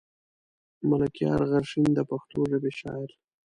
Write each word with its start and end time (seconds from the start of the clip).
ملکيار 0.89 1.41
غرشين 1.51 1.87
د 1.95 1.99
پښتو 2.09 2.37
ژبې 2.51 2.71
شاعر. 2.79 3.09